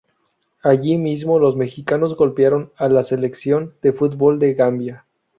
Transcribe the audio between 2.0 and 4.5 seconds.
golearon a la Selección de fútbol